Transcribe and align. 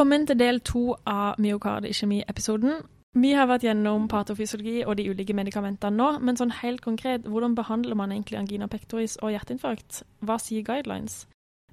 Velkommen 0.00 0.22
til 0.26 0.38
del 0.40 0.62
to 0.64 0.94
av 1.04 1.36
myokardikjemi-episoden. 1.44 2.78
Vi 3.20 3.34
har 3.36 3.50
vært 3.50 3.66
gjennom 3.66 4.06
patofysiologi 4.08 4.78
og 4.86 4.94
de 4.96 5.04
ulike 5.12 5.34
medikamentene 5.36 5.92
nå, 5.92 6.06
men 6.24 6.38
sånn 6.40 6.54
helt 6.62 6.80
konkret, 6.80 7.26
hvordan 7.28 7.52
behandler 7.58 7.98
man 8.00 8.14
egentlig 8.14 8.38
angina 8.40 8.64
pectoris 8.72 9.18
og 9.20 9.34
hjerteinfarkt? 9.34 9.98
Hva 10.24 10.38
sier 10.40 10.64
guidelines? 10.64 11.26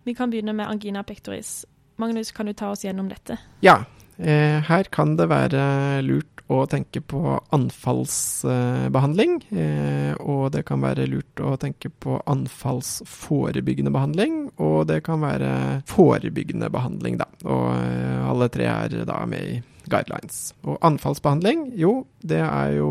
Vi 0.03 0.11
kan 0.11 0.33
begynne 0.33 0.51
med 0.59 0.67
angina 0.67 1.05
pectoris. 1.07 1.61
Magnus, 1.95 2.33
kan 2.35 2.51
du 2.51 2.51
ta 2.51 2.73
oss 2.73 2.83
gjennom 2.83 3.07
dette? 3.07 3.39
Ja, 3.63 3.77
her 4.17 4.87
kan 4.93 5.15
det 5.19 5.27
være 5.29 5.61
lurt 6.01 6.37
å 6.47 6.63
tenke 6.69 7.01
på 7.03 7.35
anfallsbehandling. 7.55 9.33
Eh, 9.51 10.13
og 10.23 10.51
det 10.55 10.63
kan 10.67 10.81
være 10.83 11.07
lurt 11.11 11.41
å 11.43 11.55
tenke 11.59 11.89
på 11.91 12.21
anfallsforebyggende 12.31 13.91
behandling. 13.93 14.49
Og 14.63 14.87
det 14.89 15.01
kan 15.07 15.21
være 15.23 15.81
forebyggende 15.89 16.69
behandling, 16.73 17.19
da. 17.19 17.27
Og 17.45 17.67
eh, 17.75 18.21
alle 18.27 18.49
tre 18.53 18.69
er 18.71 19.01
da 19.07 19.25
med 19.29 19.43
i 19.43 19.59
guidelines. 19.91 20.51
Og 20.67 20.77
anfallsbehandling, 20.85 21.67
jo, 21.79 22.05
det 22.27 22.41
er 22.43 22.77
jo 22.77 22.89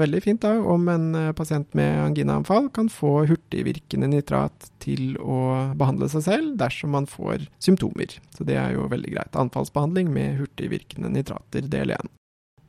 veldig 0.00 0.22
fint 0.24 0.42
da 0.44 0.54
om 0.58 0.88
en 0.92 1.06
eh, 1.18 1.32
pasient 1.36 1.70
med 1.78 2.00
anginaanfall 2.02 2.70
kan 2.74 2.90
få 2.92 3.24
hurtigvirkende 3.30 4.10
nitrat 4.12 4.70
til 4.84 5.16
å 5.20 5.72
behandle 5.78 6.10
seg 6.12 6.26
selv 6.26 6.58
dersom 6.60 6.94
man 6.96 7.08
får 7.10 7.48
symptomer. 7.62 8.18
Så 8.36 8.46
det 8.48 8.58
er 8.60 8.76
jo 8.76 8.88
veldig 8.92 9.14
greit. 9.16 9.38
Anfallsbehandling 9.38 10.12
med 10.14 10.38
hurtigvirkende 10.42 11.12
nitrater, 11.14 11.66
del 11.70 11.96
1. 11.96 12.12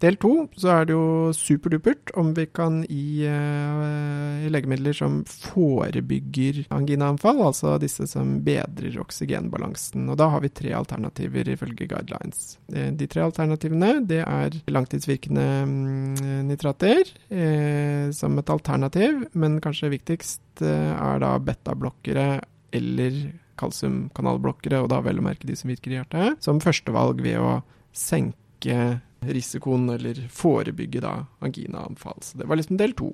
Del 0.03 0.17
to 0.19 0.31
så 0.59 0.71
er 0.73 0.87
det 0.87 0.95
jo 0.95 1.31
superdupert 1.35 2.11
om 2.19 2.33
vi 2.35 2.45
kan 2.51 2.81
gi 2.83 3.27
uh, 3.31 4.43
legemidler 4.51 4.95
som 4.97 5.21
forebygger 5.29 6.65
anginaanfall, 6.75 7.39
altså 7.47 7.77
disse 7.81 8.07
som 8.11 8.37
bedrer 8.45 8.97
oksygenbalansen. 9.01 10.09
Og 10.11 10.19
da 10.19 10.27
har 10.33 10.43
vi 10.43 10.51
tre 10.51 10.73
alternativer 10.75 11.47
ifølge 11.53 11.87
guidelines. 11.91 12.57
Eh, 12.73 12.91
de 12.95 13.07
tre 13.11 13.23
alternativene 13.25 14.01
det 14.07 14.21
er 14.25 14.59
langtidsvirkende 14.71 15.47
um, 15.63 16.19
nitrater 16.49 17.07
eh, 17.29 18.11
som 18.15 18.35
et 18.39 18.51
alternativ, 18.51 19.23
men 19.33 19.61
kanskje 19.63 19.93
viktigst 19.95 20.65
uh, 20.65 20.91
er 20.95 21.23
da 21.23 21.35
betablokkere 21.39 22.27
eller 22.75 23.19
kalsiumkanalblokkere, 23.59 24.81
og 24.83 24.91
da 24.91 24.99
vel 25.03 25.21
å 25.21 25.25
merke 25.25 25.47
de 25.47 25.55
som 25.55 25.71
virker 25.71 25.93
i 25.93 25.99
hjertet, 26.01 26.43
som 26.43 26.59
førstevalg 26.63 27.23
ved 27.23 27.39
å 27.39 27.59
senke 27.95 28.99
risikoen, 29.33 29.89
eller 29.95 30.19
forebygge 30.31 31.03
da 31.05 31.17
anginaanfall. 31.45 32.21
Så 32.21 32.41
det 32.41 32.49
var 32.49 32.59
liksom 32.59 32.79
del 32.81 32.95
to. 32.97 33.11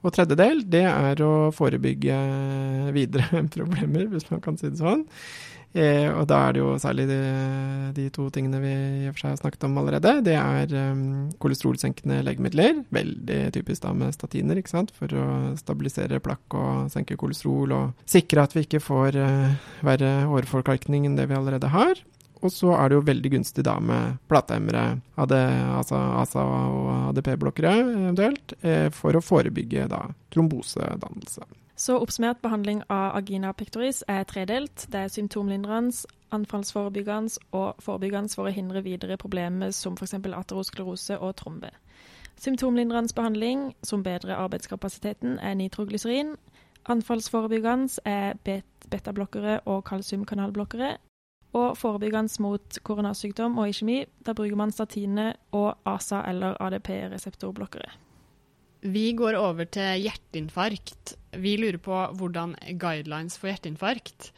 Og 0.00 0.14
tredje 0.16 0.36
del, 0.38 0.62
det 0.72 0.86
er 0.88 1.20
å 1.24 1.50
forebygge 1.52 2.18
videre 2.96 3.44
problemer, 3.52 4.08
hvis 4.12 4.30
man 4.32 4.44
kan 4.44 4.60
si 4.60 4.70
det 4.70 4.80
sånn. 4.80 5.06
Eh, 5.70 6.08
og 6.10 6.24
da 6.26 6.40
er 6.48 6.56
det 6.56 6.62
jo 6.64 6.70
særlig 6.82 7.04
de, 7.06 7.18
de, 7.94 8.08
to 8.10 8.24
tingene 8.34 8.58
vi 8.58 8.70
i 8.72 9.04
og 9.06 9.14
for 9.14 9.22
seg 9.22 9.34
har 9.36 9.38
snakket 9.38 9.66
om 9.68 9.76
allerede. 9.78 10.16
Det 10.26 10.34
er 10.34 10.72
um, 10.90 11.28
kolesterolsenkende 11.42 12.24
legemidler, 12.26 12.80
veldig 12.90 13.38
typisk 13.54 13.84
da 13.84 13.92
med 13.94 14.16
statiner, 14.16 14.58
ikke 14.58 14.72
sant, 14.72 14.90
for 14.96 15.14
å 15.14 15.26
stabilisere 15.60 16.18
plakk 16.24 16.58
og 16.58 16.90
senke 16.90 17.18
kolesterol 17.20 17.76
og 17.76 18.08
sikre 18.10 18.48
at 18.48 18.56
vi 18.56 18.66
ikke 18.66 18.82
får 18.82 19.20
uh, 19.22 19.52
verre 19.86 20.14
åreforkalkning 20.26 21.06
enn 21.06 21.18
det 21.20 21.28
vi 21.30 21.38
allerede 21.38 21.70
har. 21.70 22.02
Og 22.40 22.52
så 22.52 22.72
er 22.72 22.88
det 22.88 22.96
jo 22.96 23.04
veldig 23.04 23.32
gunstig 23.34 23.64
da 23.66 23.76
med 23.84 24.16
platehemmere, 24.30 25.00
altså 25.20 25.98
ASA 26.22 26.44
og 26.44 26.92
ADP-blokkere 27.10 27.74
eventuelt, 27.80 28.54
eh, 28.64 28.88
for 28.94 29.16
å 29.16 29.24
forebygge 29.24 29.88
da 29.90 30.06
trombosedannelse. 30.32 31.44
Så 31.80 31.96
oppsummert 31.96 32.42
behandling 32.42 32.82
av 32.92 33.16
agina 33.16 33.52
pectoris 33.56 34.02
er 34.08 34.24
tredelt. 34.28 34.86
Det 34.92 35.00
er 35.00 35.12
symptomlindrende, 35.12 36.04
anfallsforebyggende 36.30 37.40
og 37.56 37.80
forebyggende 37.80 38.34
for 38.36 38.48
å 38.48 38.52
hindre 38.52 38.82
videre 38.84 39.16
problemer 39.16 39.72
som 39.72 39.96
f.eks. 39.96 40.14
aterosklerose 40.14 41.16
og 41.18 41.36
trombe. 41.40 41.70
Symptomlindrende 42.40 43.14
behandling 43.16 43.74
som 43.82 44.04
bedrer 44.04 44.36
arbeidskapasiteten, 44.36 45.38
er 45.38 45.54
nitroglyserin. 45.54 46.36
Anfallsforebyggende 46.88 48.00
er 48.04 48.36
betablokkere 48.90 49.60
og 49.64 49.84
kalsiumkanalblokkere. 49.84 50.96
Og 51.56 51.74
forebyggende 51.78 52.42
mot 52.44 52.78
koronasykdom 52.86 53.58
og 53.58 53.72
iskjemi, 53.72 54.04
da 54.22 54.34
bruker 54.38 54.58
man 54.58 54.70
statine 54.74 55.32
og 55.56 55.72
ASA 55.88 56.22
eller 56.30 56.54
ADP-reseptorblokkere. 56.62 57.90
Vi 58.80 59.10
går 59.12 59.36
over 59.36 59.66
til 59.68 60.06
hjerteinfarkt. 60.06 61.16
Vi 61.36 61.56
lurer 61.60 61.80
på 61.82 61.96
hvordan 62.16 62.54
guidelines 62.80 63.36
for 63.36 63.50
hjerteinfarkt. 63.50 64.30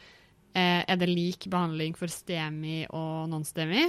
Eh, 0.53 0.81
er 0.83 0.97
det 0.99 1.07
lik 1.09 1.47
behandling 1.49 1.95
for 1.97 2.11
STEMI 2.11 2.87
og 2.89 3.29
non-STEMI? 3.31 3.85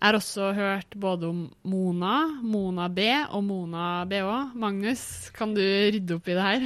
Jeg 0.00 0.08
har 0.08 0.16
også 0.16 0.46
hørt 0.56 0.94
både 0.96 1.28
om 1.28 1.40
Mona, 1.68 2.14
Mona 2.40 2.86
B 2.88 3.04
og 3.36 3.42
Mona 3.44 4.06
BH. 4.08 4.30
Magnus, 4.56 5.02
kan 5.36 5.52
du 5.52 5.60
rydde 5.60 6.16
opp 6.16 6.30
i 6.32 6.36
det 6.38 6.46
her? 6.46 6.64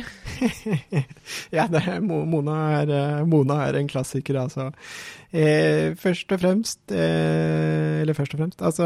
ja, 1.56 1.66
det 1.66 1.82
er, 1.82 1.98
Mona, 1.98 2.54
er, 2.78 2.92
eh, 2.94 3.24
Mona, 3.26 3.58
er, 3.66 3.80
en 3.80 3.90
klassiker, 3.90 4.38
altså. 4.38 4.68
Eh, 5.34 5.96
først 5.98 6.30
og 6.30 6.38
fremst 6.38 6.92
eh, 6.94 8.04
Eller 8.04 8.14
først 8.14 8.36
og 8.36 8.38
fremst, 8.38 8.60
altså 8.62 8.84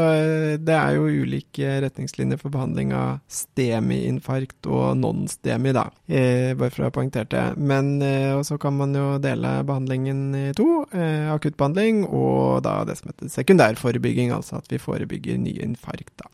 det 0.57 0.73
er 0.73 0.95
jo 0.95 1.03
ulike 1.05 1.75
retningslinjer 1.83 2.39
for 2.41 2.49
behandling 2.49 2.89
av 2.97 3.19
STEMI-infarkt 3.29 4.65
og 4.65 4.97
non-STEMI, 4.97 5.75
da. 5.77 5.85
Eh, 6.09 6.55
bare 6.57 6.73
for 6.73 6.87
å 6.87 6.89
ha 6.89 6.95
poengtert 6.95 7.29
det. 7.35 7.45
Men 7.61 7.99
eh, 8.01 8.33
så 8.41 8.57
kan 8.57 8.79
man 8.81 8.97
jo 8.97 9.19
dele 9.21 9.59
behandlingen 9.69 10.25
i 10.33 10.43
to. 10.57 10.87
Eh, 10.89 11.29
akuttbehandling 11.35 12.07
og 12.07 12.63
da 12.65 12.79
det 12.89 12.97
som 12.97 13.13
heter 13.13 13.29
sekundærforebygging, 13.29 14.33
altså 14.39 14.59
at 14.59 14.69
vi 14.71 14.81
forebygger 14.81 15.39
nye 15.41 15.63
infarkt, 15.65 16.15
da. 16.21 16.29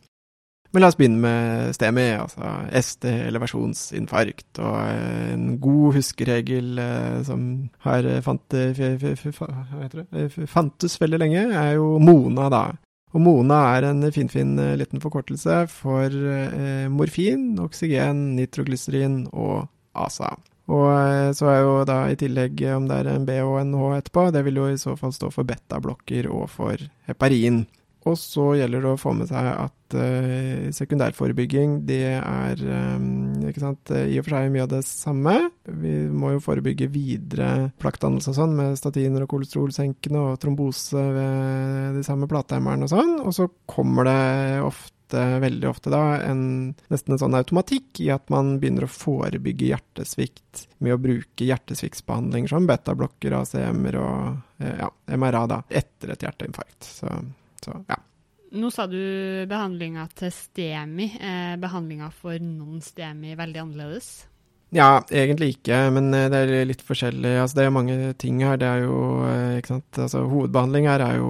Men 0.75 0.83
la 0.83 0.89
oss 0.91 0.97
begynne 0.99 1.21
med 1.23 1.75
STEMI, 1.77 2.07
altså 2.19 2.49
ST 2.83 3.05
elevasjonsinfarkt. 3.07 4.59
Og 4.59 4.79
en 4.83 5.45
god 5.63 5.95
huskeregel 5.95 6.81
eh, 6.83 7.21
som 7.23 7.45
har 7.85 8.09
fant, 8.25 8.57
fantes 10.51 10.97
veldig 10.99 11.21
lenge, 11.21 11.45
er 11.55 11.77
jo 11.77 11.93
Mona, 12.03 12.49
da. 12.51 12.66
Og 13.16 13.23
Mona 13.23 13.61
er 13.77 13.88
en 13.88 14.03
finfin 14.09 14.57
fin 14.57 14.73
liten 14.75 14.99
forkortelse 14.99 15.61
for 15.72 16.11
eh, 16.11 16.89
morfin, 16.91 17.53
oksygen, 17.63 18.25
nitroglyserin 18.35 19.22
og 19.31 19.69
ASA. 19.95 20.33
Og 20.75 20.85
eh, 20.89 21.31
så 21.37 21.49
er 21.51 21.59
jo 21.61 21.73
da 21.87 21.97
i 22.09 22.17
tillegg 22.19 22.66
om 22.73 22.87
det 22.89 22.99
er 22.99 23.11
en 23.13 23.25
B 23.27 23.37
og 23.43 23.59
en 23.61 23.73
H 23.77 23.89
etterpå, 23.99 24.27
det 24.33 24.43
vil 24.47 24.59
jo 24.61 24.69
i 24.72 24.79
så 24.81 24.95
fall 24.99 25.13
stå 25.16 25.29
for 25.33 25.47
betablokker 25.47 26.27
og 26.31 26.49
for 26.51 26.87
heparin. 27.07 27.63
Og 28.05 28.17
så 28.21 28.51
gjelder 28.59 28.83
det 28.83 28.89
å 28.93 28.99
få 29.01 29.16
med 29.17 29.29
seg 29.31 29.47
at 29.49 29.95
uh, 29.97 30.67
sekundærforebygging, 30.77 31.79
det 31.89 32.03
er 32.19 32.59
um, 32.61 33.47
ikke 33.49 33.63
sant, 33.63 33.93
i 33.97 34.19
og 34.19 34.27
for 34.27 34.35
seg 34.35 34.51
mye 34.53 34.66
av 34.67 34.73
det 34.75 34.81
samme. 34.85 35.35
Vi 35.66 35.95
må 36.13 36.35
jo 36.35 36.43
forebygge 36.43 36.89
videre 36.93 37.71
plakkdannelse 37.81 38.29
og 38.29 38.38
sånn 38.38 38.53
med 38.57 38.77
statiner 38.77 39.25
og 39.25 39.31
kolesterolsenkende 39.33 40.21
og 40.21 40.38
trombose 40.43 41.01
ved 41.16 41.97
de 41.97 42.03
samme 42.05 42.29
platehemmerne 42.29 42.85
og 42.85 42.93
sånn. 42.93 43.16
Og 43.25 43.33
så 43.33 43.47
kommer 43.69 44.05
det 44.05 44.19
ofte 44.66 44.91
veldig 45.41 45.67
ofte 45.69 45.89
da, 45.93 46.01
en, 46.25 46.75
nesten 46.93 47.16
en 47.16 47.22
sånn 47.22 47.37
automatikk 47.37 48.01
i 48.05 48.11
at 48.13 48.29
man 48.33 48.55
begynner 48.61 48.85
å 48.85 48.91
forebygge 48.91 49.72
hjertesvikt 49.72 50.66
med 50.85 50.93
å 50.93 50.99
bruke 51.01 51.45
hjertesviktbehandling 51.45 52.49
som 52.51 52.69
betablokker, 52.69 53.37
ACM-er 53.37 53.97
og 54.01 54.61
ja, 54.66 54.91
MRA 55.17 55.43
da, 55.49 55.59
etter 55.69 56.13
et 56.13 56.25
hjerteinfarkt. 56.25 56.90
Så 56.90 57.13
så 57.66 57.79
ja. 57.90 57.97
Nå 58.56 58.70
sa 58.72 58.85
du 58.88 59.00
behandlinga 59.50 60.06
til 60.16 60.32
STEMI. 60.32 61.09
Er 61.20 61.58
behandlinga 61.59 62.08
for 62.14 62.40
non-STEMI 62.40 63.34
veldig 63.35 63.62
annerledes? 63.66 64.09
Ja, 64.76 65.00
egentlig 65.14 65.56
ikke, 65.56 65.78
men 65.94 66.09
eh, 66.16 66.28
det 66.32 66.40
er 66.41 66.67
litt 66.67 66.84
forskjellig. 66.84 67.35
Altså, 67.41 67.59
det 67.59 67.66
er 67.66 67.76
mange 67.76 67.97
ting 68.20 68.41
her. 68.44 68.58
Det 68.59 68.67
er 68.67 68.85
jo, 68.85 68.97
eh, 69.28 69.58
ikke 69.59 69.76
sant. 69.76 70.00
Altså, 70.08 70.23
hovedbehandling 70.32 70.88
her 70.90 71.03
er 71.06 71.20
jo 71.20 71.29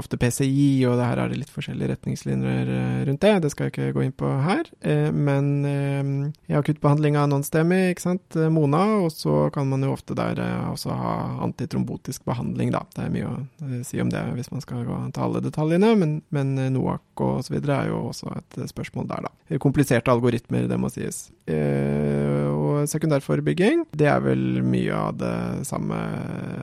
ofte 0.00 0.18
PCI, 0.20 0.84
og 0.88 1.00
her 1.00 1.20
er 1.20 1.30
det 1.30 1.40
litt 1.42 1.52
forskjellige 1.52 1.92
retningslinjer 1.94 2.72
rundt 3.08 3.22
det. 3.24 3.34
Det 3.44 3.52
skal 3.52 3.68
jeg 3.68 3.74
ikke 3.74 3.92
gå 3.96 4.04
inn 4.06 4.16
på 4.16 4.30
her. 4.44 4.68
Uh, 4.84 5.10
men 5.14 6.30
i 6.50 6.56
akuttbehandling 6.56 7.18
av 7.20 7.28
non-STEMI, 7.30 7.80
ikke 7.92 8.06
sant, 8.06 8.38
Mona, 8.52 8.82
og 9.04 9.12
så 9.14 9.48
kan 9.54 9.68
man 9.70 9.84
jo 9.86 9.94
ofte 9.94 10.16
der 10.18 10.40
også 10.70 10.94
ha 10.96 11.14
antitrombotisk 11.46 12.24
behandling, 12.28 12.72
da. 12.74 12.82
Det 12.96 13.06
er 13.06 13.14
mye 13.14 13.30
å 13.30 13.82
si 13.86 14.00
om 14.02 14.10
det 14.12 14.22
hvis 14.36 14.50
man 14.52 14.64
skal 14.64 14.84
gå 14.88 14.98
til 15.14 15.26
alle 15.26 15.42
detaljene, 15.44 15.92
men, 16.00 16.18
men 16.34 16.54
NOAC 16.74 17.24
og 17.24 17.44
så 17.44 17.54
videre 17.54 17.76
er 17.82 17.90
jo 17.92 18.02
også 18.10 18.32
et 18.38 18.60
spørsmål 18.70 19.08
der, 19.10 19.28
da. 19.28 19.58
Kompliserte 19.62 20.12
algoritmer, 20.12 20.68
det 20.70 20.78
må 20.80 20.90
sies. 20.92 21.28
Og 21.50 22.88
sekundærforebygging, 22.90 23.86
det 23.96 24.08
er 24.10 24.22
vel 24.24 24.62
mye 24.64 24.94
av 24.96 25.18
det 25.20 25.34
samme, 25.68 25.98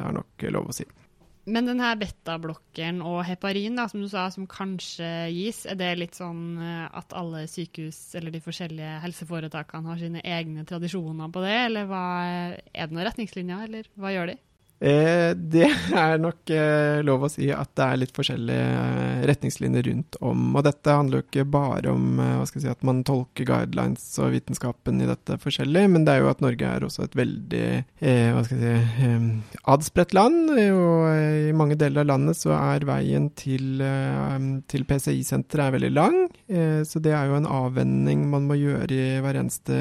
er 0.01 0.16
nok 0.18 0.48
lov 0.54 0.72
å 0.72 0.78
si. 0.78 0.88
Men 1.47 1.67
denne 1.69 1.94
betablokkeren 1.95 2.97
og 3.07 3.21
heparin, 3.23 3.77
da, 3.79 3.85
som 3.88 4.01
du 4.03 4.09
sa, 4.11 4.25
som 4.33 4.49
kanskje 4.51 5.07
gis, 5.31 5.61
er 5.69 5.77
det 5.79 5.94
litt 5.95 6.17
sånn 6.19 6.57
eh, 6.59 6.88
at 6.99 7.15
alle 7.15 7.45
sykehus 7.47 8.17
eller 8.19 8.35
de 8.35 8.41
forskjellige 8.44 8.97
helseforetakene 9.05 9.94
har 9.94 10.01
sine 10.01 10.23
egne 10.27 10.65
tradisjoner 10.67 11.31
på 11.31 11.45
det, 11.45 11.55
eller 11.69 11.88
hva, 11.88 12.03
er 12.27 12.89
det 12.89 12.91
noen 12.91 13.07
retningslinjer, 13.07 13.63
eller 13.69 13.88
hva 13.95 14.11
gjør 14.11 14.33
de? 14.33 14.38
Eh, 14.79 15.31
det 15.33 15.65
er 15.97 16.19
nok 16.21 16.51
eh, 16.53 17.00
lov 17.06 17.25
å 17.25 17.29
si 17.31 17.47
at 17.50 17.71
det 17.77 17.85
er 17.85 18.00
litt 18.03 18.13
forskjellige 18.13 18.65
eh, 18.77 19.24
retningslinjer 19.29 19.88
rundt 19.89 20.19
om. 20.21 20.51
Og 20.53 20.65
dette 20.68 20.94
handler 20.94 21.21
jo 21.21 21.25
ikke 21.25 21.47
bare 21.50 21.94
om 21.94 22.19
eh, 22.21 22.44
si, 22.51 22.68
at 22.69 22.85
man 22.85 23.01
tolker 23.07 23.47
guidelines 23.47 24.06
og 24.21 24.35
vitenskapen 24.35 25.01
i 25.01 25.09
dette 25.09 25.39
forskjellig, 25.41 25.88
men 25.94 26.06
det 26.06 26.13
er 26.13 26.24
jo 26.24 26.29
at 26.29 26.44
Norge 26.45 26.69
er 26.69 26.85
også 26.85 27.07
et 27.07 27.18
veldig 27.18 27.65
si, 27.97 28.62
adspredt 29.74 30.13
land. 30.18 30.53
Og 30.53 31.50
i 31.50 31.56
mange 31.57 31.79
deler 31.79 32.06
av 32.06 32.12
landet 32.13 32.38
så 32.38 32.53
er 32.57 32.85
veien 32.88 33.31
til, 33.38 33.81
til 34.69 34.85
PCI-senteret 34.88 35.74
veldig 35.77 35.94
lang. 35.95 36.19
Så 36.47 37.01
det 37.03 37.11
er 37.11 37.27
jo 37.27 37.38
en 37.38 37.49
avvenning 37.51 38.21
man 38.31 38.45
må 38.47 38.55
gjøre 38.55 38.88
i 38.95 39.19
hver 39.23 39.41
eneste 39.41 39.77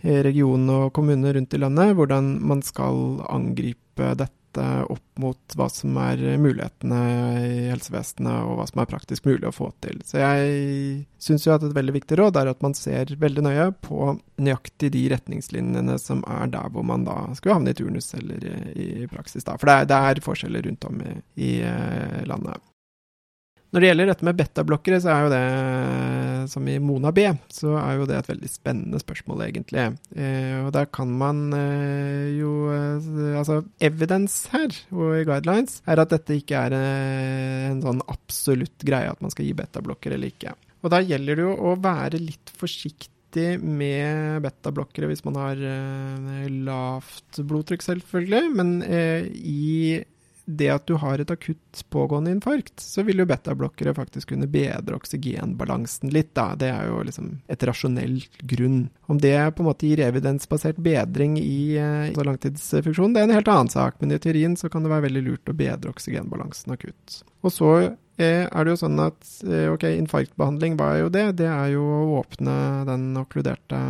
region 0.00 0.64
og 0.72 0.92
kommune 0.96 1.34
rundt 1.36 1.52
i 1.52 1.60
landet, 1.60 1.92
hvordan 1.98 2.30
man 2.48 2.64
skal 2.64 3.20
angripe 3.28 4.14
dette 4.16 4.38
opp 4.88 5.20
mot 5.20 5.54
hva 5.58 5.66
som 5.70 5.96
er 6.00 6.22
mulighetene 6.40 7.00
i 7.44 7.66
helsevesenet, 7.68 8.46
og 8.46 8.58
hva 8.58 8.66
som 8.70 8.82
er 8.82 8.90
praktisk 8.90 9.26
mulig 9.28 9.48
å 9.48 9.54
få 9.54 9.68
til. 9.84 10.00
Så 10.06 10.20
jeg 10.22 11.04
syns 11.22 11.46
jo 11.46 11.54
at 11.54 11.66
et 11.66 11.76
veldig 11.76 11.94
viktig 11.98 12.18
råd 12.18 12.38
er 12.40 12.50
at 12.52 12.64
man 12.64 12.74
ser 12.78 13.12
veldig 13.20 13.44
nøye 13.44 13.68
på 13.84 14.14
nøyaktig 14.40 14.92
de 14.94 15.04
retningslinjene 15.12 15.98
som 16.02 16.24
er 16.30 16.50
der 16.54 16.72
hvor 16.74 16.86
man 16.86 17.06
da 17.06 17.20
skulle 17.38 17.58
havne 17.58 17.74
i 17.74 17.78
turnus 17.78 18.12
eller 18.18 18.48
i, 18.48 18.88
i 19.04 19.10
praksis. 19.10 19.46
da. 19.46 19.58
For 19.58 19.70
det 19.70 19.76
er, 19.76 19.90
det 19.92 20.00
er 20.08 20.24
forskjeller 20.24 20.66
rundt 20.70 20.88
om 20.88 21.04
i, 21.04 21.14
i 21.36 21.52
eh, 21.66 22.24
landet. 22.30 22.62
Når 23.68 23.84
det 23.84 23.88
gjelder 23.90 24.08
dette 24.08 24.24
med 24.24 24.36
betablokkere, 24.38 24.98
så 25.04 25.10
er 25.12 25.24
jo 25.26 25.32
det, 25.34 25.40
som 26.48 26.68
i 26.72 26.78
Mona 26.80 27.10
B, 27.12 27.26
så 27.52 27.74
er 27.76 27.98
jo 27.98 28.06
det 28.08 28.16
et 28.16 28.30
veldig 28.30 28.48
spennende 28.48 29.00
spørsmål, 29.02 29.42
egentlig. 29.44 29.84
Eh, 30.16 30.54
og 30.62 30.70
der 30.72 30.88
kan 30.88 31.12
man 31.20 31.42
eh, 31.52 32.38
jo 32.38 32.52
eh, 32.72 33.36
Altså, 33.38 33.60
evidence 33.84 34.48
her, 34.54 34.72
og 34.94 35.18
i 35.18 35.26
guidelines, 35.28 35.82
er 35.84 36.00
at 36.00 36.14
dette 36.14 36.40
ikke 36.40 36.64
er 36.64 36.78
eh, 36.78 37.68
en 37.68 37.84
sånn 37.84 38.00
absolutt 38.08 38.88
greie 38.88 39.12
at 39.12 39.20
man 39.20 39.34
skal 39.34 39.44
gi 39.44 39.54
betablokkere 39.60 40.16
eller 40.16 40.32
ikke. 40.32 40.56
Og 40.82 40.94
da 40.94 41.04
gjelder 41.04 41.36
det 41.36 41.44
jo 41.44 41.54
å 41.68 41.76
være 41.82 42.20
litt 42.22 42.52
forsiktig 42.56 43.58
med 43.60 44.40
betablokkere 44.46 45.10
hvis 45.10 45.26
man 45.28 45.36
har 45.36 45.60
eh, 45.60 46.46
lavt 46.64 47.42
blodtrykk, 47.44 47.84
selvfølgelig, 47.84 48.54
men 48.56 48.78
eh, 48.88 49.28
i 49.28 50.00
det 50.48 50.68
at 50.72 50.86
du 50.88 50.94
har 50.96 51.20
et 51.20 51.30
akutt 51.30 51.82
pågående 51.92 52.30
infarkt, 52.32 52.80
så 52.80 53.02
vil 53.04 53.20
jo 53.20 53.26
betablokkere 53.28 53.92
faktisk 53.96 54.30
kunne 54.32 54.48
bedre 54.48 54.96
oksygenbalansen 54.96 56.08
litt, 56.14 56.30
da. 56.38 56.54
Det 56.56 56.70
er 56.72 56.88
jo 56.88 57.02
liksom 57.04 57.34
et 57.52 57.66
rasjonell 57.68 58.16
grunn. 58.48 58.86
Om 59.12 59.20
det 59.20 59.36
på 59.54 59.62
en 59.64 59.68
måte 59.68 59.90
gir 59.90 60.00
evidensbasert 60.06 60.80
bedring 60.80 61.36
i 61.42 61.76
eh, 61.76 62.16
langtidsfunksjon, 62.16 63.12
det 63.12 63.22
er 63.22 63.28
en 63.28 63.36
helt 63.36 63.52
annen 63.52 63.72
sak, 63.72 64.00
men 64.00 64.16
i 64.16 64.20
teorien 64.24 64.56
så 64.56 64.72
kan 64.72 64.86
det 64.86 64.94
være 64.94 65.10
veldig 65.10 65.24
lurt 65.26 65.52
å 65.52 65.56
bedre 65.58 65.92
oksygenbalansen 65.92 66.72
akutt. 66.78 67.20
Og 67.44 67.52
så 67.52 67.72
eh, 67.84 68.48
er 68.48 68.58
det 68.64 68.72
jo 68.72 68.82
sånn 68.86 69.04
at 69.04 69.32
eh, 69.44 69.68
ok, 69.68 69.84
infarktbehandling, 70.00 70.80
hva 70.80 70.94
er 70.94 71.04
jo 71.04 71.12
det? 71.12 71.26
Det 71.44 71.52
er 71.52 71.74
jo 71.76 71.84
å 71.84 72.22
åpne 72.22 72.58
den 72.88 73.10
okkluderte 73.20 73.84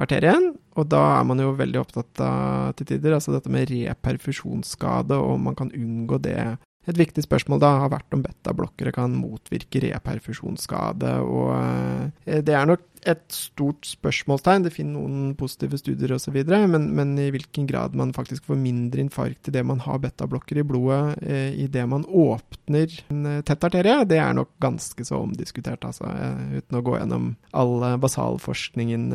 arterien. 0.00 0.52
Og 0.78 0.86
da 0.90 1.02
er 1.18 1.26
man 1.26 1.42
jo 1.42 1.56
veldig 1.58 1.82
opptatt 1.82 2.22
av 2.22 2.72
til 2.78 2.92
tider 2.92 3.16
altså 3.16 3.34
dette 3.34 3.50
med 3.52 3.68
reperfusjonsskade, 3.72 5.18
og 5.18 5.36
om 5.36 5.48
man 5.50 5.58
kan 5.58 5.74
unngå 5.74 6.20
det. 6.22 6.40
Et 6.88 6.96
viktig 6.96 7.20
spørsmål 7.26 7.60
da 7.60 7.74
har 7.82 7.90
vært 7.92 8.14
om 8.16 8.22
betablokkere 8.24 8.94
kan 8.96 9.12
motvirke 9.12 9.82
reperfusjonsskade. 9.84 11.18
og 11.20 11.50
eh, 12.24 12.38
Det 12.40 12.54
er 12.54 12.68
nok 12.70 12.86
et 13.08 13.26
stort 13.34 13.84
spørsmålstegn. 13.86 14.64
Det 14.64 14.72
finner 14.72 14.96
noen 14.96 15.34
positive 15.38 15.76
studier 15.80 16.14
osv., 16.16 16.38
men, 16.48 16.86
men 16.96 17.12
i 17.20 17.28
hvilken 17.34 17.66
grad 17.68 17.98
man 17.98 18.14
faktisk 18.16 18.48
får 18.48 18.60
mindre 18.62 19.04
infarkt 19.04 19.50
i 19.50 19.54
det 19.54 19.64
man 19.68 19.82
har 19.84 20.00
betablokkere 20.00 20.64
i 20.64 20.68
blodet 20.70 21.18
eh, 21.20 21.50
i 21.60 21.66
det 21.68 21.84
man 21.90 22.06
åpner 22.08 22.94
en 23.12 23.26
eh, 23.34 23.42
tett 23.44 23.68
arterie, 23.68 24.06
det 24.08 24.22
er 24.22 24.38
nok 24.38 24.54
ganske 24.62 25.04
så 25.04 25.20
omdiskutert, 25.26 25.84
altså, 25.84 26.08
uten 26.56 26.80
å 26.80 26.84
gå 26.86 26.96
gjennom 26.96 27.34
all 27.52 27.76
basalforskningen 28.00 29.10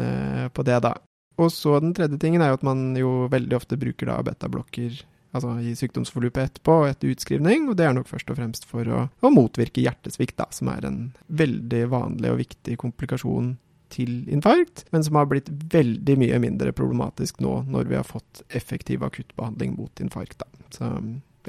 på 0.54 0.68
det, 0.68 0.78
da. 0.86 0.94
Og 1.42 1.50
så 1.54 1.80
den 1.82 1.96
tredje 1.98 2.20
tingen 2.22 2.44
er 2.44 2.52
jo 2.52 2.60
at 2.60 2.68
man 2.68 2.92
jo 2.98 3.14
veldig 3.34 3.58
ofte 3.58 3.80
bruker 3.80 4.12
da 4.12 4.20
betablokker 4.26 5.02
altså 5.34 5.56
i 5.66 5.74
sykdomsforløpet 5.78 6.44
etterpå 6.44 6.76
og 6.84 6.92
etter 6.92 7.10
utskrivning, 7.10 7.68
og 7.70 7.78
det 7.80 7.88
er 7.88 7.96
nok 7.98 8.10
først 8.10 8.30
og 8.30 8.38
fremst 8.38 8.68
for 8.70 8.86
å, 8.86 9.00
å 9.10 9.34
motvirke 9.34 9.82
hjertesvikt, 9.82 10.38
da, 10.38 10.46
som 10.54 10.70
er 10.70 10.86
en 10.86 11.00
veldig 11.34 11.88
vanlig 11.90 12.30
og 12.30 12.42
viktig 12.44 12.78
komplikasjon 12.82 13.56
til 13.94 14.24
infarkt, 14.34 14.86
men 14.94 15.06
som 15.06 15.20
har 15.20 15.30
blitt 15.30 15.52
veldig 15.74 16.16
mye 16.22 16.40
mindre 16.42 16.74
problematisk 16.76 17.42
nå 17.44 17.60
når 17.70 17.92
vi 17.92 17.98
har 18.00 18.08
fått 18.08 18.42
effektiv 18.54 19.06
akuttbehandling 19.06 19.76
mot 19.78 20.02
infarkt. 20.02 20.40
Da. 20.42 20.66
Så, 20.74 20.90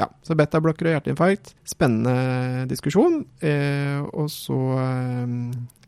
ja, 0.01 0.11
så 0.27 0.37
betablokker 0.37 0.91
og 0.91 0.97
hjerteinfarkt, 0.97 1.55
spennende 1.69 2.67
diskusjon. 2.69 3.23
Eh, 3.45 4.01
og 4.13 4.29
så, 4.33 4.59
eh, 4.81 5.37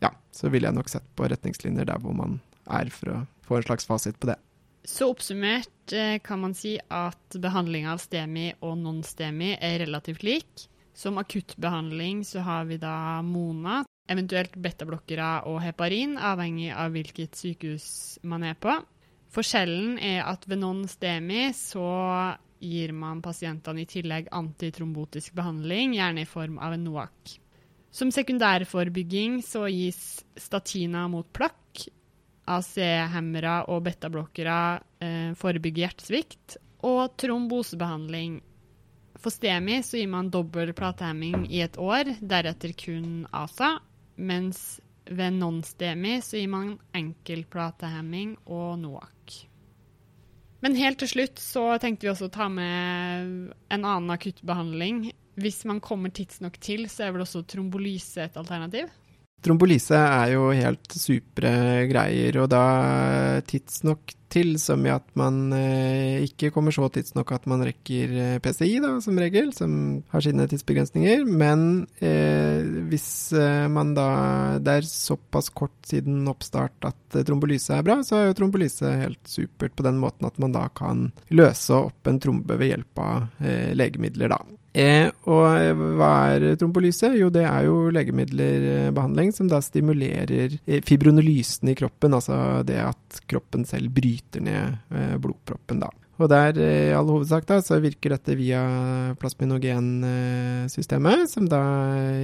ja, 0.05 0.13
så 0.33 0.53
ville 0.53 0.71
jeg 0.71 0.79
nok 0.79 0.93
sett 0.93 1.09
på 1.17 1.29
retningslinjer 1.29 1.89
der 1.93 2.01
hvor 2.01 2.17
man 2.17 2.41
er 2.73 2.89
for 2.93 3.13
å 3.13 3.19
få 3.47 3.59
en 3.59 3.67
slags 3.67 3.89
fasit 3.89 4.19
på 4.21 4.31
det. 4.31 4.37
Så 4.87 5.09
oppsummert 5.11 5.93
eh, 5.93 6.19
kan 6.23 6.41
man 6.45 6.55
si 6.55 6.77
at 6.79 7.39
behandlinga 7.43 7.91
av 7.97 8.03
STEMI 8.03 8.53
og 8.63 8.77
non-STEMI 8.79 9.57
er 9.59 9.81
relativt 9.83 10.23
lik. 10.27 10.67
Som 10.97 11.19
akuttbehandling 11.19 12.23
så 12.25 12.45
har 12.47 12.69
vi 12.71 12.79
da 12.81 13.21
Mona, 13.27 13.83
eventuelt 14.09 14.55
betablokkere 14.63 15.43
og 15.51 15.59
heparin, 15.65 16.15
avhengig 16.17 16.71
av 16.71 16.95
hvilket 16.95 17.35
sykehus 17.37 17.89
man 18.23 18.47
er 18.47 18.55
på. 18.55 18.79
Forskjellen 19.35 19.99
er 19.99 20.23
at 20.25 20.47
ved 20.49 20.63
non-STEMI 20.63 21.51
så 21.59 21.89
gir 22.63 22.95
man 22.97 23.21
pasientene 23.25 23.83
i 23.83 23.91
tillegg 23.91 24.31
antitrombotisk 24.33 25.35
behandling, 25.37 25.99
gjerne 25.99 26.23
i 26.23 26.31
form 26.31 26.61
av 26.63 26.77
en 26.77 26.87
NOAC. 26.87 27.37
Som 27.93 28.13
sekundærforebygging 28.15 29.41
så 29.45 29.67
gis 29.73 30.23
statina 30.39 31.07
mot 31.11 31.29
plakk, 31.37 31.89
AC-hemmere 32.47 33.59
og 33.73 33.85
betablokkere 33.87 34.59
eh, 35.03 35.33
forebygger 35.39 35.87
hjertesvikt. 35.87 36.59
Og 36.87 37.17
trombosebehandling. 37.19 38.41
For 39.17 39.33
STEMI 39.33 39.81
så 39.83 39.99
gir 39.99 40.11
man 40.13 40.31
dobbel 40.31 40.75
platehemming 40.77 41.47
i 41.49 41.63
et 41.65 41.79
år, 41.81 42.12
deretter 42.21 42.75
kun 42.79 43.25
ASA. 43.35 43.76
Mens 44.17 44.79
ved 45.07 45.38
non-STEMI 45.41 46.21
så 46.25 46.41
gir 46.41 46.50
man 46.53 46.76
enkel 46.97 47.45
platehemming 47.50 48.37
og 48.47 48.79
NOAC. 48.83 49.47
Men 50.65 50.76
helt 50.79 50.99
til 51.03 51.11
slutt 51.11 51.41
så 51.43 51.69
tenkte 51.83 52.07
vi 52.07 52.12
også 52.12 52.31
å 52.31 52.35
ta 52.37 52.49
med 52.50 53.53
en 53.73 53.85
annen 53.85 54.12
akuttbehandling. 54.15 55.09
Hvis 55.37 55.65
man 55.69 55.83
kommer 55.85 56.12
tidsnok 56.15 56.57
til, 56.65 56.87
så 56.91 57.07
er 57.07 57.12
vel 57.15 57.26
også 57.26 57.45
trombolyse 57.49 58.25
et 58.25 58.38
alternativ? 58.41 58.88
Trombolyse 59.45 59.97
er 59.97 60.33
jo 60.35 60.49
helt 60.57 60.95
supre 60.97 61.50
greier, 61.90 62.38
og 62.43 62.49
da 62.50 62.62
tidsnok 63.47 64.14
til, 64.33 64.57
som 64.61 64.83
i 64.87 64.90
at 64.90 65.07
man 65.19 65.52
eh, 65.55 66.25
ikke 66.26 66.50
kommer 66.55 66.75
så 66.75 66.88
tidsnok 66.93 67.31
at 67.37 67.47
man 67.50 67.62
rekker 67.66 68.14
eh, 68.16 68.38
PCI, 68.43 68.73
da, 68.83 68.97
som 69.05 69.19
regel, 69.21 69.52
som 69.57 69.76
har 70.12 70.25
sine 70.25 70.49
tidsbegrensninger. 70.50 71.23
Men 71.28 71.87
eh, 72.00 72.66
hvis 72.90 73.09
eh, 73.37 73.66
man 73.73 73.95
da 73.97 74.09
Det 74.62 74.75
er 74.81 74.88
såpass 74.88 75.50
kort 75.55 75.76
siden 75.87 76.26
oppstart 76.31 76.88
at 76.88 77.21
trombolyse 77.28 77.76
er 77.76 77.87
bra, 77.87 78.00
så 78.07 78.19
er 78.19 78.28
jo 78.28 78.38
trombolyse 78.40 78.97
helt 79.05 79.23
supert 79.31 79.76
på 79.76 79.87
den 79.87 80.00
måten 80.02 80.28
at 80.28 80.38
man 80.43 80.55
da 80.57 80.66
kan 80.75 81.11
løse 81.31 81.76
opp 81.76 82.11
en 82.11 82.21
trombe 82.23 82.59
ved 82.59 82.73
hjelp 82.75 83.02
av 83.02 83.45
eh, 83.45 83.73
legemidler, 83.78 84.33
da. 84.35 84.40
Eh, 84.76 85.06
og 85.25 85.45
eh, 85.56 85.85
hva 85.97 86.11
er 86.35 86.59
trombolyse? 86.61 87.09
Jo, 87.16 87.30
det 87.33 87.47
er 87.49 87.64
jo 87.64 87.87
legemiddelbehandling 87.97 89.33
som 89.33 89.49
da 89.49 89.62
stimulerer 89.64 90.59
fibronolysen 90.59 90.85
fibrinolysen 90.85 91.71
i 91.73 91.76
kroppen, 91.78 92.16
altså 92.18 92.61
det 92.66 92.76
at 92.85 93.23
kroppen 93.30 93.64
selv 93.68 93.95
bryter 93.97 94.45
ned 94.45 94.76
eh, 94.92 95.14
blodproppen, 95.23 95.80
da. 95.80 95.88
Og 96.16 96.30
der, 96.32 96.56
i 96.56 96.94
all 96.96 97.11
hovedsak, 97.11 97.44
da, 97.49 97.58
så 97.64 97.76
virker 97.82 98.11
dette 98.14 98.37
via 98.38 98.61
plasminogensystemet, 99.20 101.26
som 101.28 101.49
da 101.50 101.61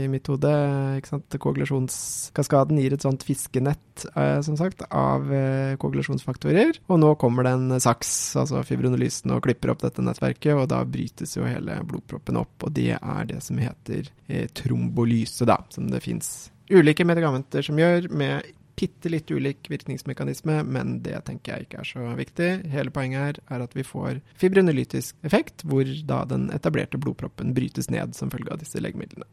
i 0.03 0.05
mitt 0.13 0.29
hode 0.33 0.53
ikke 0.99 1.11
sant, 1.11 1.37
Koagulasjonskaskaden 1.43 2.77
gir 2.81 2.93
et 2.97 3.05
sånt 3.05 3.23
fiskenett, 3.27 4.07
eh, 4.15 4.41
som 4.47 4.55
sagt, 4.61 4.79
av 4.89 5.33
eh, 5.33 5.77
koagulasjonsfaktorer. 5.83 6.73
Og 6.89 6.97
nå 7.03 7.11
kommer 7.21 7.41
det 7.47 7.53
en 7.59 7.69
saks, 7.83 8.11
altså 8.41 8.57
fibrinolysen, 8.67 9.29
og 9.37 9.45
klipper 9.45 9.69
opp 9.75 9.83
dette 9.85 10.05
nettverket, 10.05 10.53
og 10.57 10.65
da 10.73 10.79
brytes 10.89 11.37
jo 11.37 11.49
hele 11.49 11.75
blodproppen 11.89 12.37
opp. 12.41 12.57
Og 12.65 12.71
det 12.77 12.93
er 12.97 13.23
det 13.29 13.41
som 13.45 13.57
heter 13.61 14.03
eh, 14.29 14.47
trombolyse, 14.57 15.45
da, 15.49 15.57
som 15.75 15.85
det 15.93 16.05
fins 16.05 16.27
ulike 16.73 17.05
medikamenter 17.05 17.61
som 17.67 17.77
gjør, 17.77 18.07
med 18.15 18.47
bitte 18.79 19.11
litt 19.13 19.31
ulik 19.31 19.69
virkningsmekanisme, 19.71 20.63
men 20.65 20.99
det 21.05 21.19
tenker 21.27 21.55
jeg 21.55 21.67
ikke 21.67 21.81
er 21.83 21.89
så 21.89 22.13
viktig. 22.19 22.51
Hele 22.73 22.93
poenget 22.95 23.23
her 23.23 23.41
er 23.57 23.65
at 23.67 23.75
vi 23.77 23.85
får 23.87 24.21
fibrinolytisk 24.41 25.17
effekt, 25.29 25.65
hvor 25.69 25.89
da 26.09 26.23
den 26.29 26.49
etablerte 26.55 27.01
blodproppen 27.01 27.55
brytes 27.57 27.91
ned 27.93 28.17
som 28.19 28.33
følge 28.33 28.53
av 28.55 28.63
disse 28.63 28.81
legemidlene. 28.83 29.29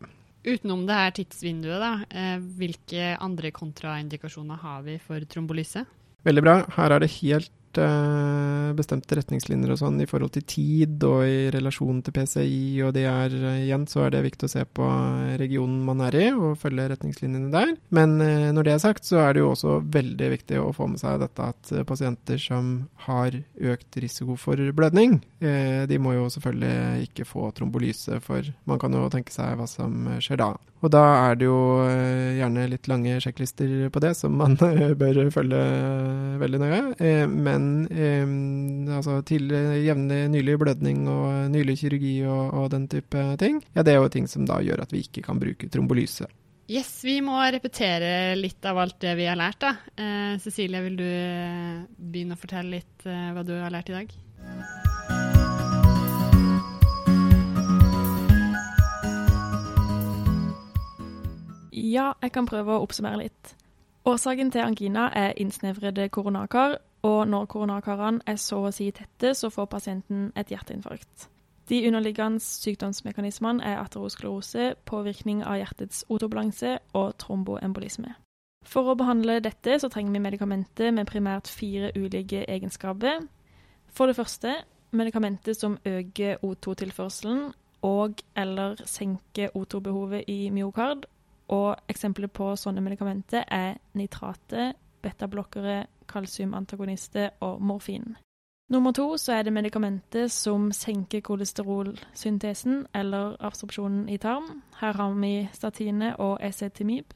Utenom 0.48 0.86
det 0.88 0.96
her 0.96 1.16
tidsvinduet, 1.18 1.80
da, 1.84 1.94
eh, 2.10 2.38
hvilke 2.60 3.16
andre 3.20 3.52
kontraindikasjoner 3.52 4.62
har 4.62 4.84
vi 4.86 4.98
for 5.04 5.20
trombolyse? 5.28 5.84
Veldig 6.24 6.44
bra. 6.44 6.56
Her 6.76 6.96
er 6.96 7.04
det 7.04 7.12
helt 7.20 7.52
bestemte 8.78 9.18
retningslinjer 9.20 9.74
og 9.74 9.80
sånn 9.82 10.00
i 10.02 10.08
forhold 10.10 10.34
til 10.36 10.46
tid 10.50 11.04
og 11.06 11.24
i 11.28 11.50
relasjon 11.54 12.02
til 12.06 12.16
PCI, 12.16 12.62
og 12.86 12.94
det 12.96 13.06
er 13.10 13.36
eh, 13.36 13.62
igjen 13.66 13.86
så 13.90 14.06
er 14.06 14.16
det 14.16 14.24
viktig 14.26 14.48
å 14.48 14.54
se 14.54 14.64
på 14.66 14.88
regionen 15.42 15.82
man 15.86 16.04
er 16.08 16.18
i 16.20 16.26
og 16.34 16.58
følge 16.62 16.88
retningslinjene 16.94 17.52
der. 17.54 17.76
Men 17.96 18.18
eh, 18.26 18.50
når 18.56 18.68
det 18.68 18.76
er 18.76 18.84
sagt, 18.84 19.08
så 19.08 19.22
er 19.24 19.36
det 19.36 19.44
jo 19.44 19.52
også 19.54 19.80
veldig 19.94 20.32
viktig 20.36 20.62
å 20.62 20.72
få 20.76 20.90
med 20.92 21.02
seg 21.02 21.22
dette 21.24 21.50
at 21.54 21.74
pasienter 21.90 22.42
som 22.42 22.74
har 23.06 23.38
økt 23.74 24.00
risiko 24.02 24.38
for 24.40 24.60
blødning, 24.76 25.20
de 25.40 25.98
må 26.02 26.14
jo 26.16 26.26
selvfølgelig 26.34 27.08
ikke 27.08 27.26
få 27.28 27.50
trombolyse, 27.56 28.20
for 28.24 28.46
man 28.70 28.80
kan 28.82 28.94
jo 28.96 29.08
tenke 29.12 29.34
seg 29.34 29.56
hva 29.60 29.68
som 29.70 30.08
skjer 30.24 30.42
da. 30.42 30.52
Og 30.80 30.92
da 30.94 31.04
er 31.30 31.40
det 31.40 31.48
jo 31.50 31.60
gjerne 32.38 32.68
litt 32.72 32.88
lange 32.88 33.18
sjekklister 33.20 33.90
på 33.92 34.02
det 34.04 34.14
som 34.16 34.38
man 34.40 34.56
bør 35.02 35.22
følge 35.34 35.62
veldig 36.40 36.62
nøye. 36.62 36.82
Men 37.28 37.70
eh, 37.92 38.96
altså 38.96 39.20
til 39.28 39.52
jevnlig 39.52 40.22
nylig 40.32 40.60
blødning 40.62 41.06
og 41.12 41.50
nylig 41.52 41.80
kirurgi 41.84 42.16
og, 42.24 42.44
og, 42.54 42.70
den 42.74 42.88
type 42.92 43.26
ting, 43.42 43.60
ja, 43.76 43.84
det 43.84 43.96
er 43.96 44.04
jo 44.04 44.14
ting 44.14 44.30
som 44.32 44.48
da 44.48 44.62
gjør 44.64 44.86
at 44.86 44.94
vi 44.96 45.04
ikke 45.04 45.26
kan 45.26 45.42
bruke 45.42 45.68
trombolyse. 45.72 46.30
Yes, 46.70 47.00
vi 47.02 47.16
må 47.26 47.40
repetere 47.50 48.36
litt 48.38 48.66
av 48.70 48.78
alt 48.78 49.00
det 49.02 49.16
vi 49.18 49.26
har 49.26 49.38
lært, 49.40 49.64
da. 49.64 49.72
Eh, 49.98 50.36
Cecilie, 50.38 50.84
vil 50.86 51.00
du 51.00 51.08
eh, 51.08 51.80
begynne 51.98 52.38
å 52.38 52.40
fortelle 52.40 52.76
litt 52.76 53.08
eh, 53.10 53.32
hva 53.34 53.42
du 53.42 53.56
har 53.58 53.74
lært 53.74 53.90
i 53.90 53.96
dag? 53.96 54.12
Ja, 61.72 62.14
jeg 62.22 62.32
kan 62.32 62.48
prøve 62.50 62.76
å 62.76 62.84
oppsummere 62.86 63.24
litt. 63.24 63.56
Årsaken 64.10 64.52
til 64.52 64.66
angina 64.66 65.10
er 65.16 65.36
innsnevrede 65.38 66.10
koronakar, 66.10 66.78
og 67.06 67.28
når 67.28 67.46
koronakarene 67.46 68.24
er 68.28 68.40
så 68.42 68.64
å 68.68 68.72
si 68.76 68.90
tette, 68.92 69.34
så 69.36 69.52
får 69.54 69.70
pasienten 69.72 70.32
et 70.36 70.52
hjerteinfarkt. 70.52 71.30
De 71.70 71.84
underliggende 71.88 72.42
sykdomsmekanismene 72.42 73.64
er 73.64 73.78
aterosklerose, 73.84 74.74
påvirkning 74.90 75.44
av 75.46 75.60
hjertets 75.60 76.02
otobalanse 76.10 76.80
og 76.98 77.14
tromboembolisme. 77.22 78.16
For 78.66 78.90
å 78.90 78.98
behandle 78.98 79.38
dette 79.44 79.78
så 79.80 79.90
trenger 79.92 80.18
vi 80.18 80.24
medikamenter 80.24 80.92
med 80.92 81.08
primært 81.08 81.48
fire 81.48 81.92
ulike 81.96 82.42
egenskaper. 82.50 83.22
For 83.94 84.10
det 84.10 84.18
første 84.18 84.56
medikamenter 84.92 85.54
som 85.54 85.78
øker 85.86 86.42
O2-tilførselen 86.44 87.52
og 87.86 88.24
eller 88.36 88.82
senker 88.86 89.54
O2-behovet 89.56 90.28
i 90.28 90.50
myokard. 90.50 91.06
Og 91.50 91.76
eksempler 91.90 92.30
på 92.30 92.52
sånne 92.56 92.82
medikamenter 92.86 93.46
er 93.48 93.80
nitrate, 93.98 94.74
betablokkere, 95.02 95.86
kalsiumantagonister 96.10 97.30
og 97.46 97.62
morfin. 97.62 98.16
Nummer 98.70 98.92
to 98.92 99.18
så 99.18 99.34
er 99.34 99.44
det 99.44 99.54
medikamenter 99.54 100.28
som 100.28 100.72
senker 100.72 101.24
kolesterolsyntesen 101.26 102.86
eller 102.94 103.34
absorpsjonen 103.40 104.10
i 104.10 104.18
tarm. 104.18 104.62
Her 104.78 104.94
har 104.94 105.14
vi 105.14 105.50
statine 105.54 106.16
og 106.18 106.38
esetimib. 106.46 107.14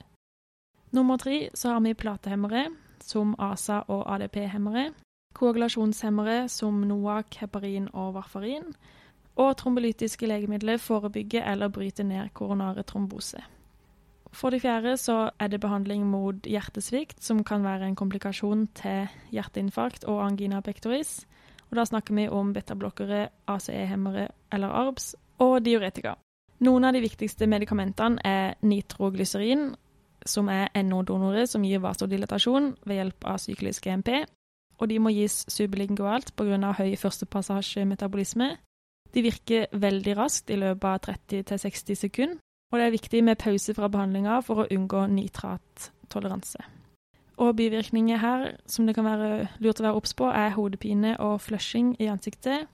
Nummer 0.91 1.17
tre 1.17 1.49
så 1.53 1.69
har 1.69 1.79
vi 1.79 1.93
platehemmere 1.93 2.65
som 3.01 3.35
ASA 3.39 3.83
og 3.87 4.13
ADP-hemmere. 4.15 4.93
Koagulasjonshemmere 5.33 6.49
som 6.49 6.73
NOAC, 6.73 7.37
heparin 7.39 7.87
og 7.93 8.13
varfarin. 8.13 8.73
Og 9.35 9.57
trombolytiske 9.57 10.27
legemidler 10.27 10.77
forebygger 10.77 11.51
eller 11.51 11.67
bryter 11.67 12.03
ned 12.03 12.29
koronare 12.33 12.83
trombose. 12.83 13.41
For 14.33 14.49
det 14.49 14.63
fjerde 14.63 14.95
så 14.97 15.29
er 15.39 15.51
det 15.51 15.61
behandling 15.61 16.07
mot 16.09 16.47
hjertesvikt, 16.49 17.21
som 17.21 17.43
kan 17.45 17.63
være 17.63 17.85
en 17.85 17.97
komplikasjon 17.97 18.65
til 18.73 19.05
hjerteinfarkt 19.31 20.07
og 20.09 20.23
angina 20.25 20.61
pectoris. 20.65 21.19
Og 21.69 21.77
da 21.77 21.85
snakker 21.85 22.17
vi 22.17 22.27
om 22.29 22.53
betablokkere, 22.53 23.27
ACE-hemmere 23.47 24.27
eller 24.53 24.73
ARBS 24.73 25.13
og 25.41 25.61
diuretika. 25.65 26.15
Noen 26.65 26.85
av 26.87 26.95
de 26.95 27.01
viktigste 27.03 27.47
medikamentene 27.49 28.21
er 28.25 28.55
nitroglyserin, 28.65 29.73
som 30.25 30.49
er 30.49 30.69
NO-donorer 30.81 31.45
som 31.49 31.65
gir 31.67 31.81
vasodilatasjon 31.83 32.71
ved 32.87 32.99
hjelp 33.01 33.27
av 33.27 33.41
syklisk 33.43 33.85
GMP. 33.85 34.23
Og 34.81 34.89
de 34.89 34.99
må 34.99 35.11
gis 35.13 35.43
sublingualt 35.51 36.33
pga. 36.35 36.71
høy 36.73 36.95
førstepassasjemetabolisme. 36.97 38.55
De 39.13 39.21
virker 39.21 39.67
veldig 39.71 40.17
raskt 40.17 40.49
i 40.49 40.57
løpet 40.57 40.89
av 40.89 41.15
30-60 41.29 41.99
sekunder, 42.05 42.39
og 42.73 42.79
det 42.79 42.85
er 42.85 42.95
viktig 42.95 43.19
med 43.23 43.37
pause 43.37 43.73
fra 43.77 43.87
behandlinga 43.87 44.39
for 44.41 44.63
å 44.63 44.69
unngå 44.73 45.05
nitrattoleranse. 45.13 46.63
Og 47.37 47.55
bivirkninger 47.57 48.17
her, 48.17 48.47
som 48.65 48.87
det 48.87 48.95
kan 48.97 49.05
være 49.05 49.47
lurt 49.61 49.81
å 49.81 49.85
være 49.85 49.99
obs 49.99 50.15
på, 50.17 50.25
er 50.25 50.55
hodepine 50.57 51.13
og 51.21 51.37
flushing 51.45 51.93
i 52.01 52.09
ansiktet, 52.09 52.65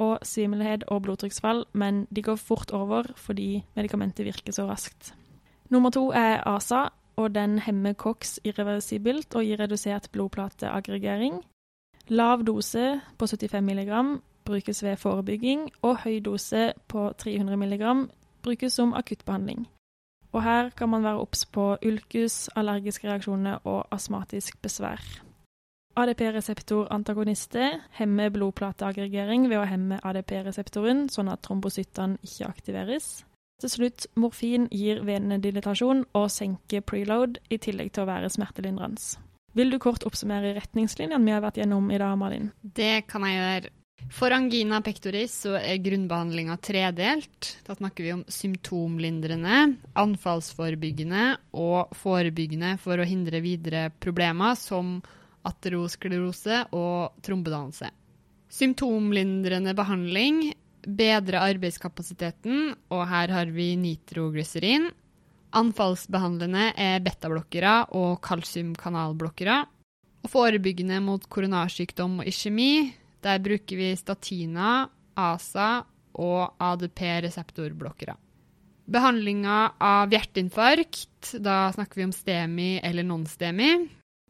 og 0.00 0.24
svimmelhet 0.26 0.88
og 0.88 1.04
blodtrykksfall, 1.04 1.66
men 1.76 2.06
de 2.10 2.24
går 2.24 2.40
fort 2.40 2.72
over 2.74 3.12
fordi 3.20 3.60
medikamentet 3.76 4.26
virker 4.26 4.56
så 4.56 4.64
raskt. 4.66 5.12
Nummer 5.70 5.92
to 5.92 6.08
er 6.16 6.40
ASA, 6.48 6.88
og 7.16 7.34
den 7.34 7.60
hemmer 7.62 7.92
COX 7.92 8.38
irreversibelt 8.44 9.36
og 9.36 9.44
gir 9.44 9.60
redusert 9.60 10.08
blodplateaggregering. 10.12 11.38
Lav 12.08 12.42
dose 12.44 13.00
på 13.18 13.26
75 13.26 13.62
mg 13.62 13.92
brukes 14.44 14.82
ved 14.82 14.96
forebygging, 14.96 15.68
og 15.82 16.02
høy 16.02 16.18
dose 16.24 16.72
på 16.88 17.12
300 17.18 17.56
mg 17.56 17.84
brukes 18.44 18.76
som 18.76 18.94
akuttbehandling. 18.94 19.64
Og 20.34 20.42
her 20.42 20.70
kan 20.74 20.90
man 20.90 21.04
være 21.06 21.22
obs 21.22 21.44
på 21.46 21.76
ulkus, 21.86 22.48
allergiske 22.58 23.08
reaksjoner 23.08 23.62
og 23.64 23.86
astmatisk 23.94 24.58
besvær. 24.62 25.02
ADP-reseptorantagonister 25.94 27.78
hemmer 28.00 28.32
blodplateaggregering 28.34 29.46
ved 29.46 29.60
å 29.60 29.68
hemme 29.70 30.00
ADP-reseptoren, 30.02 31.06
sånn 31.06 31.30
at 31.30 31.44
trombocyttene 31.46 32.18
ikke 32.26 32.48
aktiveres. 32.50 33.12
Til 33.62 33.70
slutt, 33.70 34.08
morfin 34.18 34.66
gir 34.74 35.04
venedilatasjon 35.06 36.02
og 36.18 36.26
senker 36.34 36.82
preload, 36.82 37.38
i 37.54 37.60
tillegg 37.62 37.94
til 37.94 38.02
å 38.02 38.10
være 38.10 38.32
smertelindrende. 38.34 39.22
Vil 39.54 39.70
du 39.70 39.78
kort 39.78 40.02
oppsummere 40.02 40.56
retningslinjene 40.56 41.22
vi 41.22 41.34
har 41.36 41.44
vært 41.44 41.62
gjennom 41.62 41.86
i 41.94 42.02
dag, 42.02 42.18
Malin? 42.18 42.50
Det 42.60 43.06
kan 43.06 43.22
jeg 43.28 43.38
gjøre. 43.38 43.70
For 44.14 44.30
angina 44.30 44.78
pectoris 44.80 45.32
så 45.42 45.56
er 45.58 45.80
grunnbehandlinga 45.82 46.54
tredelt. 46.62 47.48
Da 47.66 47.74
snakker 47.74 48.04
vi 48.04 48.12
om 48.14 48.22
symptomlindrende, 48.30 49.74
anfallsforebyggende 49.98 51.24
og 51.58 51.90
forebyggende 51.98 52.76
for 52.82 53.02
å 53.02 53.08
hindre 53.08 53.42
videre 53.42 53.88
problemer 53.98 54.54
som 54.60 55.00
aterosklerose 55.44 56.62
og 56.78 57.18
trombedannelse. 57.26 57.90
Symptomlindrende 58.54 59.74
behandling 59.74 60.44
bedrer 60.86 61.42
arbeidskapasiteten, 61.42 62.74
og 62.94 63.06
her 63.10 63.34
har 63.34 63.50
vi 63.50 63.72
nitroglyserin. 63.80 64.92
Anfallsbehandlende 65.58 66.70
er 66.78 67.02
betablokkere 67.02 67.80
og 67.98 68.20
kalsiumkanalblokkere. 68.22 69.64
Og 70.24 70.30
forebyggende 70.30 71.02
mot 71.02 71.26
koronarsykdom 71.28 72.20
og 72.22 72.30
iskjemi 72.30 72.94
der 73.24 73.40
bruker 73.42 73.80
vi 73.80 73.90
statina, 73.96 74.84
ASA 75.14 75.70
og 76.20 76.54
ADP-reseptorblokkere. 76.62 78.16
Behandlinga 78.84 79.58
av 79.80 80.12
hjerteinfarkt, 80.12 81.38
da 81.40 81.72
snakker 81.72 82.02
vi 82.02 82.06
om 82.08 82.12
STEMI 82.12 82.70
eller 82.84 83.06
non-STEMI, 83.08 83.70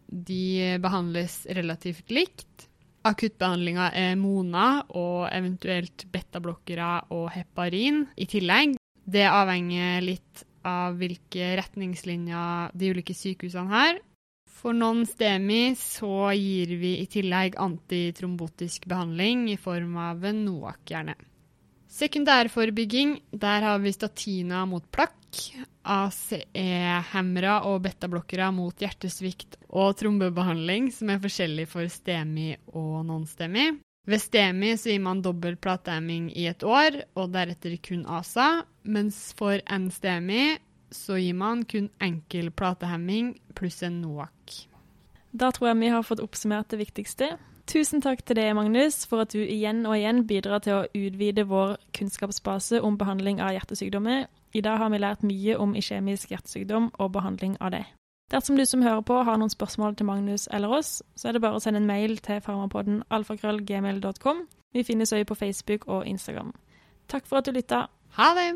de 0.06 0.78
behandles 0.82 1.42
relativt 1.50 2.12
likt. 2.14 2.68
Akuttbehandlinga 3.04 3.90
er 3.98 4.14
Mona 4.16 4.84
og 4.96 5.26
eventuelt 5.34 6.06
betablokkere 6.12 7.02
og 7.12 7.28
heparin 7.34 8.04
i 8.16 8.28
tillegg. 8.30 8.78
Det 9.04 9.26
avhenger 9.28 10.00
litt 10.06 10.44
av 10.64 10.96
hvilke 10.96 11.50
retningslinjer 11.60 12.72
de 12.72 12.92
ulike 12.94 13.16
sykehusene 13.16 13.74
har. 13.74 13.98
For 14.54 14.72
non-STEMI 14.72 15.74
så 15.76 16.30
gir 16.38 16.70
vi 16.80 16.94
i 17.02 17.06
tillegg 17.10 17.58
antitrombotisk 17.60 18.86
behandling 18.88 19.48
i 19.52 19.58
form 19.60 19.96
av 20.00 20.24
en 20.24 20.44
NOAC, 20.46 20.80
gjerne. 20.88 21.16
Sekundærforebygging, 21.94 23.18
der 23.30 23.66
har 23.68 23.78
vi 23.82 23.92
statina 23.94 24.64
mot 24.66 24.86
plakk, 24.94 25.20
ACE-hemmere 25.84 27.58
og 27.68 27.82
betablokkere 27.84 28.48
mot 28.54 28.80
hjertesvikt 28.80 29.58
og 29.68 29.92
trombebehandling, 30.00 30.88
som 30.94 31.12
er 31.12 31.20
forskjellig 31.22 31.66
for 31.70 31.90
STEMI 31.90 32.54
og 32.72 33.04
non-STEMI. 33.10 33.66
Ved 34.10 34.20
STEMI 34.20 34.74
så 34.80 34.92
gir 34.92 35.04
man 35.04 35.22
dobbel 35.24 35.56
platdamming 35.56 36.28
i 36.36 36.48
et 36.50 36.64
år, 36.66 37.02
og 37.16 37.30
deretter 37.36 37.76
kun 37.84 38.04
ASA, 38.10 38.64
mens 38.84 39.20
for 39.38 39.60
NSTEMI 39.64 40.42
så 40.94 41.18
gir 41.18 41.34
man 41.38 41.64
kun 41.68 41.90
enkel 42.02 42.50
platehemming 42.54 43.34
pluss 43.58 43.82
en 43.82 44.00
NOAC. 44.02 44.64
Da 45.34 45.50
tror 45.50 45.72
jeg 45.72 45.80
vi 45.82 45.90
har 45.90 46.06
fått 46.06 46.22
oppsummert 46.22 46.70
det 46.70 46.78
viktigste. 46.78 47.34
Tusen 47.66 48.02
takk 48.04 48.20
til 48.22 48.36
deg, 48.36 48.52
Magnus, 48.54 49.06
for 49.08 49.24
at 49.24 49.32
du 49.32 49.40
igjen 49.40 49.86
og 49.88 49.96
igjen 49.96 50.22
bidrar 50.28 50.60
til 50.62 50.76
å 50.76 50.88
utvide 50.92 51.46
vår 51.48 51.78
kunnskapsbase 51.96 52.82
om 52.84 52.98
behandling 53.00 53.40
av 53.40 53.54
hjertesykdommer. 53.56 54.26
I 54.54 54.62
dag 54.62 54.78
har 54.78 54.92
vi 54.92 55.00
lært 55.00 55.24
mye 55.26 55.56
om 55.58 55.74
ikjemisk 55.74 56.30
hjertesykdom 56.30 56.92
og 57.00 57.12
behandling 57.16 57.56
av 57.60 57.72
det. 57.74 57.84
Dersom 58.32 58.56
du 58.56 58.64
som 58.68 58.84
hører 58.84 59.02
på 59.04 59.16
har 59.24 59.40
noen 59.40 59.52
spørsmål 59.52 59.96
til 59.96 60.08
Magnus 60.08 60.46
eller 60.52 60.76
oss, 60.76 61.00
så 61.16 61.28
er 61.28 61.36
det 61.36 61.42
bare 61.44 61.58
å 61.58 61.64
sende 61.64 61.82
en 61.82 61.88
mail 61.88 62.16
til 62.24 62.40
farmapodden 62.44 63.02
alfakrøllgmail.com. 63.10 64.46
Vi 64.74 64.84
finnes 64.84 65.12
også 65.12 65.28
på 65.28 65.38
Facebook 65.38 65.88
og 65.88 66.06
Instagram. 66.06 66.54
Takk 67.08 67.26
for 67.26 67.40
at 67.40 67.48
du 67.48 67.56
lytta. 67.56 67.86
Ha 68.16 68.34
det! 68.38 68.50